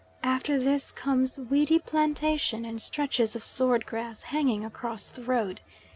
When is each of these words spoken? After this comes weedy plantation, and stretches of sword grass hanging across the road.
After 0.23 0.57
this 0.57 0.91
comes 0.91 1.37
weedy 1.37 1.77
plantation, 1.77 2.65
and 2.65 2.81
stretches 2.81 3.35
of 3.35 3.43
sword 3.45 3.85
grass 3.85 4.23
hanging 4.23 4.65
across 4.65 5.11
the 5.11 5.21
road. 5.21 5.61